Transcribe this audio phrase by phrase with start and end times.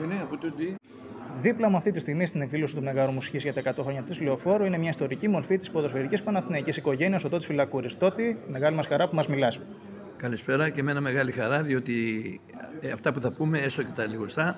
[0.00, 0.74] που είναι, από το τι.
[1.36, 4.20] Δίπλα μου αυτή τη στιγμή στην εκδήλωση του Μεγάρου Μουσικής για τα 100 χρόνια της
[4.20, 7.98] Λεωφόρου είναι μια ιστορική μορφή της ποδοσφαιρικής Παναθηναϊκής οικογένειας, ο Τότης Φυλακούρης.
[7.98, 9.60] Τότι, μεγάλη μας χαρά που μας μιλάς.
[10.16, 11.94] Καλησπέρα και με ένα μεγάλη χαρά, διότι
[12.80, 14.56] ε, αυτά που θα πούμε, έστω και τα λιγοστά,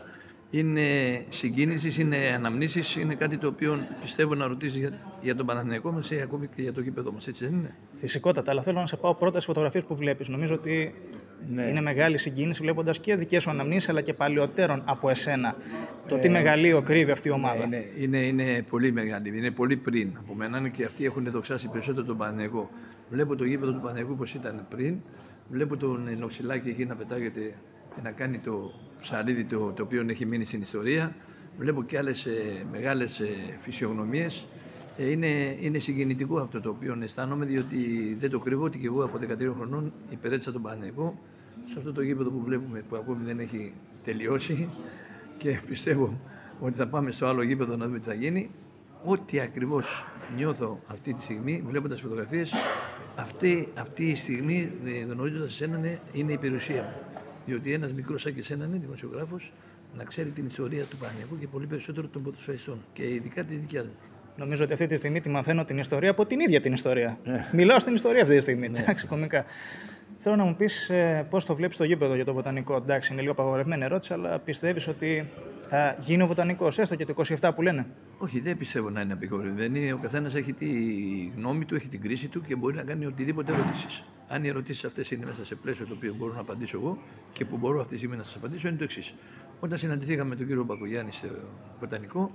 [0.51, 0.83] είναι
[1.29, 4.91] συγκίνησης, είναι αναμνήσεις, είναι κάτι το οποίο πιστεύω να ρωτήσει για,
[5.23, 8.51] για τον Παναθηναϊκό μας ή ακόμη και για το γήπεδο μας, έτσι δεν είναι; Φυσικότατα,
[8.51, 10.29] αλλά θέλω να σε πάω πρώτα στις φωτογραφίες που βλέπεις.
[10.29, 10.95] Νομίζω ότι
[11.47, 11.63] Ναι.
[11.63, 15.57] είναι μεγάλη συγκίνηση βλέποντας και δικές σου αναμνήσεις αλλά και παλαιότερων από εσένα.
[16.09, 17.65] Το τι μεγαλείο κρύβει αυτή η ομάδα.
[17.65, 22.07] Είναι, είναι, είναι πολύ μεγάλη, είναι πολύ πριν από μένα και αυτοί έχουν δοξάσει περισσότερο
[22.07, 22.71] τον Παναθηναϊκό.
[23.11, 24.97] Βλέπω το γήπεδο του Παναθηναϊκού πώς ήταν πριν,
[25.51, 27.55] βλέπω τον Νοξυλάκη εκεί να πετάγεται
[27.95, 31.15] και να κάνει το ψαρίδι το, το οποίο έχει μείνει στην ιστορία.
[31.59, 33.27] Βλέπω και άλλες ε, μεγάλες ε,
[33.59, 34.47] φυσιογνωμίες.
[34.97, 37.77] Ε, είναι, είναι συγκινητικό αυτό το οποίο αισθάνομαι, διότι
[38.21, 41.19] δεν το κρύβω ότι και εγώ από 13 χρονών υπηρέτησα τον Παναθηναϊκό
[41.65, 43.73] σε αυτό το γήπεδο που βλέπουμε που ακόμη δεν έχει
[44.05, 44.69] τελειώσει
[45.39, 46.21] και πιστεύω
[46.61, 48.51] ότι θα πάμε στο άλλο γήπεδο να δούμε τι θα γίνει.
[49.05, 50.05] Ό,τι ακριβώς
[50.37, 52.53] νιώθω αυτή τη στιγμή, βλέποντας τις φωτογραφίες,
[53.17, 57.21] αυτή, αυτή η στιγμή, ε, γνωρίζοντας εσένα, είναι, είναι η περιουσία μου.
[57.47, 59.53] Διότι ένας μικρός σαν και εσένα είναι δημοσιογράφος,
[59.97, 63.83] να ξέρει την ιστορία του Παναγιακού και πολύ περισσότερο των ποδοσφαιριστών και ειδικά τη δικιά
[63.83, 63.93] μου.
[64.37, 67.19] Νομίζω ότι αυτή τη στιγμή τη μαθαίνω την ιστορία από την ίδια την ιστορία.
[67.25, 67.49] Ναι.
[67.53, 68.67] Μιλάω στην ιστορία αυτή τη στιγμή.
[68.67, 69.45] Εντάξει, κομικά.
[70.25, 72.77] Θέλω να μου πεις ε, πώς το βλέπεις το γήπεδο για το βοτανικό.
[72.77, 75.31] Εντάξει, είναι λίγο απαγορευμένη ερώτηση, αλλά πιστεύεις ότι
[75.63, 77.87] θα γίνει ο βοτανικός, έστω και το 27 που λένε;
[78.19, 79.93] Όχι, δεν πιστεύω να είναι απεικορευμένη.
[79.93, 80.67] Ο καθένας έχει τη
[81.37, 84.05] γνώμη του, έχει την κρίση του και μπορεί να κάνει οτιδήποτε ερωτήσεις.
[84.29, 86.99] Αν οι ερωτήσεις αυτές είναι μέσα σε πλαίσιο το οποίο μπορώ να απαντήσω εγώ
[87.33, 89.15] και που μπορώ αυτή τη στιγμή να σας απαντήσω, είναι το εξής.
[89.61, 91.29] Όταν συναντηθήκαμε με τον κύριο Μπακογιάννη στο
[91.81, 92.31] Βοτανικό,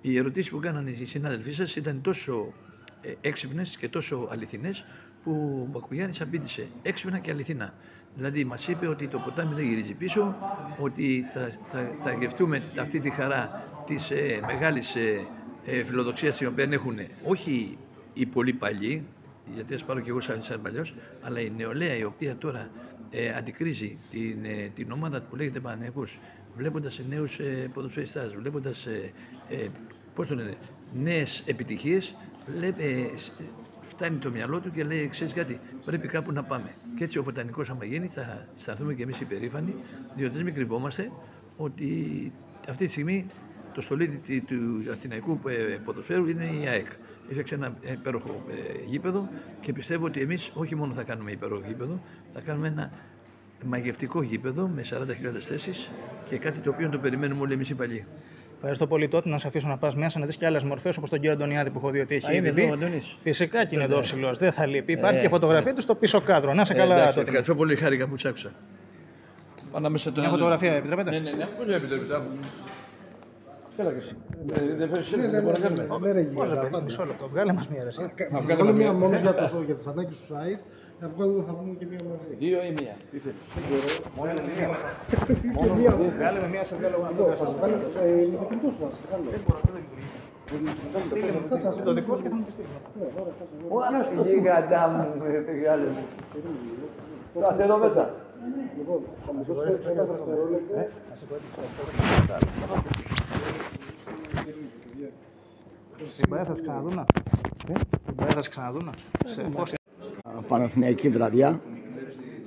[0.00, 2.52] οι ερωτήσεις που κάνανε οι συνάδελφοί σας ήταν τόσο
[3.00, 4.84] ε, έξυπνες και τόσο αληθινές
[5.24, 7.74] που ο Μπακογιάννη απήντησε έξυπνα και αληθινά.
[8.14, 10.34] Δηλαδή μας είπε ότι το ποτάμι δεν γυρίζει πίσω,
[10.78, 15.26] ότι θα, θα, θα γευτούμε αυτή τη χαρά της ε, μεγάλης ε,
[15.64, 17.78] ε, φιλοδοξίας την οποία έχουν όχι
[18.12, 19.06] οι πολύ παλιοί,
[19.54, 22.70] γιατί ας πάρω και εγώ σαν, σαν παλιός, αλλά η νεολαία η οποία τώρα
[23.10, 26.18] ε, αντικρίζει την, ε, την ομάδα που λέγεται Παναθηναϊκός,
[26.56, 29.12] βλέποντας νέους ε, ποδοσφαιριστάς, βλέποντας ε,
[29.48, 29.66] ε,
[30.14, 30.36] πώς το
[33.84, 36.08] λένε, νέες επιτυχίες, βλέπει, ε, σ- φτάνει το μυαλό του και λέει, ξέρεις κάτι, πρέπει
[36.08, 36.74] κάπου να πάμε.
[36.96, 39.74] Και έτσι ο Βοτανικός άμα γίνει θα αισθανθούμε και εμείς υπερήφανοι,
[40.16, 41.10] διότι δεν μην κρυβόμαστε
[41.56, 42.32] ότι
[42.68, 43.26] αυτή τη στιγμή
[43.74, 46.86] το στολίδι του Αθηναϊκού ε, ποδοσφαίρου είναι η ΑΕΚ.
[47.28, 49.28] Έφτιαξε ένα υπέροχο ε, γήπεδο
[49.60, 52.00] και πιστεύω ότι εμείς όχι μόνο θα κάνουμε υπέροχο γήπεδο,
[52.32, 52.90] θα κάνουμε ένα
[53.64, 55.90] μαγευτικό γήπεδο με 40.000 θέσεις
[56.28, 58.06] και κάτι το οποίο το περιμένουμε όλοι εμείς οι παλιοί.
[58.62, 61.10] Ευχαριστώ πολύ τότε να σε αφήσω να πας μέσα να δεις και άλλες μορφές όπως
[61.10, 62.84] τον κύριο Αντωνιάδη που έχω δει ότι έχει Α, είναι ήδη εδώ ο μπει.
[62.84, 63.16] Αντώνης.
[63.20, 64.92] Φυσικά και είναι εδώ ψηλός, δεν θα λείπει.
[64.92, 66.54] Υπάρχει και φωτογραφία του στο πίσω κάδρο.
[66.54, 67.26] Να σε καλά εντάξει, τότε.
[67.26, 68.50] ευχαριστώ πολύ, χάρηκα που τσάκουσα.
[69.72, 72.10] Ανάμεσα τον Μια φωτογραφία, επιτρέπετε; Ναι, ναι, ναι, πώς δεν επιτρέπεις.
[72.10, 72.24] άκου.
[73.76, 74.14] Έλα και εσύ.
[74.72, 76.06] Ε, Δεν φέρεις selfie, δεν μπορούμε να κάνουμε.
[76.06, 77.28] Ναι, ρε, Πώς, ρε γίγαντα, παιδί, θα- μισό λεπτό.
[77.28, 78.12] Βγάλε μα μια ρεσί.
[78.30, 80.60] Να βγάλουμε μία μόνος για, το, για τις ανάγκες του site,
[81.00, 82.34] να βγάλουμε, θα βγάλουμε και μία μαζί.
[82.44, 82.94] Δύο ή μία.
[83.10, 83.42] Τι θέλεις.
[86.16, 89.24] Βγάλε με μια σε βγάλω εγώ να το Θα βγάλω ε, ηλεκτρικό σου, να βγάλω.
[89.28, 89.28] κάνω.
[91.84, 94.22] Το δικό σου και θα μου το στείλω.
[94.26, 95.04] Γίγαντα μου,
[95.46, 96.04] μεγάλε μου.
[97.40, 98.14] Κάτσε εδώ μέσα.
[98.78, 100.74] Λοιπόν, θα μου δώσετε ένα δευτερόλεπτο.
[106.06, 107.04] Στην Παέ θα σε ξαναδούμε.
[108.02, 108.90] Στην Παέ θα σε ξαναδούμε.
[110.50, 111.60] Σε πώς Παναθηναϊκή βραδιά.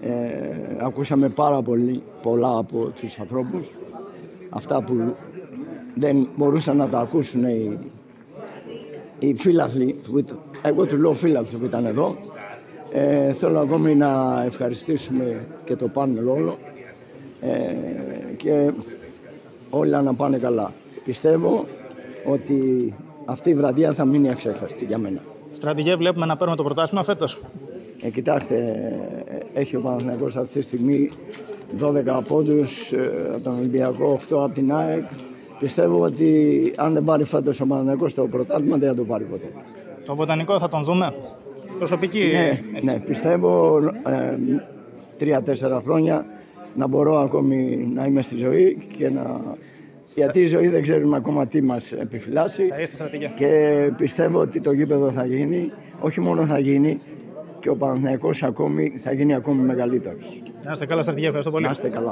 [0.01, 3.71] Ε, ακούσαμε πάρα πολύ, πολλά από τους ανθρώπους.
[4.49, 5.15] Αυτά που
[5.95, 7.79] δεν μπορούσαν να τα ακούσουν οι,
[9.19, 10.01] οι φίλαθλοι.
[10.11, 12.15] Που, ήταν- εγώ του λέω φίλαθλοι που ήταν εδώ.
[12.91, 16.55] Ε, θέλω ακόμη να ευχαριστήσουμε και το πάνελ όλο
[17.41, 17.73] ε,
[18.37, 18.71] και
[19.69, 20.71] όλα να πάνε καλά.
[21.05, 21.65] Πιστεύω
[22.25, 22.93] ότι
[23.25, 25.19] αυτή η βραδιά θα μείνει αξέχαστη για μένα.
[25.51, 27.39] Στρατηγέ, βλέπουμε να παίρνουμε το πρωτάθλημα φέτος.
[28.05, 28.55] Ε, κοιτάξτε,
[29.53, 31.09] ε, έχει ο Παναθηναϊκός αυτή τη στιγμή
[31.79, 35.03] 12 πόντους ε, από τον Ολυμπιακό, 8 από την ΑΕΚ.
[35.59, 39.47] Πιστεύω ότι αν δεν πάρει φέτος ο Παναθηναϊκός το πρωτάθλημα δεν θα το πάρει ποτέ.
[40.05, 41.13] Το βοτανικό θα τον δούμε.
[41.77, 42.31] Προσωπική.
[42.31, 44.37] Ναι, ναι, πιστεύω ε,
[45.17, 46.25] τρία-τέσσερα χρόνια
[46.75, 49.41] να μπορώ ακόμη να είμαι στη ζωή και να...
[50.15, 53.31] Γιατί η ζωή δεν ξέρουμε ακόμα τι μας επιφυλάσσει Θα είστε στρατηγέ.
[53.35, 56.99] και πιστεύω ότι το γήπεδο θα γίνει, όχι μόνο θα γίνει,
[57.63, 60.43] και ο Παναθηναϊκός ακόμη θα γίνει ακόμη μεγαλύτερος.
[60.63, 61.25] Να είστε καλά, στρατηγέ.
[61.25, 61.65] Ευχαριστώ πολύ.
[61.65, 62.01] Να είστε καλά.